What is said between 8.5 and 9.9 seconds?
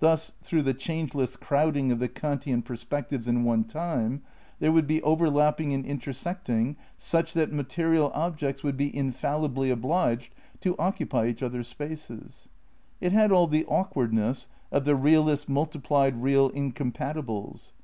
would be infallibly